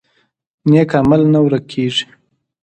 [0.69, 2.03] نیک عمل نه ورک کیږي